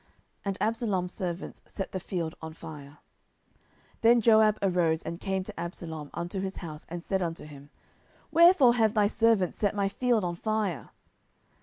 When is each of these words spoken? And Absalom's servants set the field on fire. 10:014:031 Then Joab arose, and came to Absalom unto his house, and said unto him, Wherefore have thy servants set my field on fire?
And 0.43 0.57
Absalom's 0.59 1.13
servants 1.13 1.61
set 1.67 1.91
the 1.91 1.99
field 1.99 2.33
on 2.41 2.53
fire. 2.53 2.97
10:014:031 3.51 3.57
Then 4.01 4.21
Joab 4.21 4.57
arose, 4.63 5.03
and 5.03 5.19
came 5.19 5.43
to 5.43 5.59
Absalom 5.59 6.09
unto 6.15 6.39
his 6.39 6.57
house, 6.57 6.87
and 6.89 7.03
said 7.03 7.21
unto 7.21 7.45
him, 7.45 7.69
Wherefore 8.31 8.73
have 8.73 8.95
thy 8.95 9.05
servants 9.05 9.59
set 9.59 9.75
my 9.75 9.89
field 9.89 10.23
on 10.23 10.35
fire? 10.37 10.89